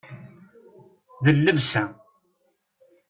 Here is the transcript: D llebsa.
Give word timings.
D 1.23 1.25
llebsa. 1.37 1.83